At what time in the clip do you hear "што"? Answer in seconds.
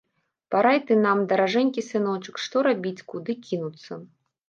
2.47-2.67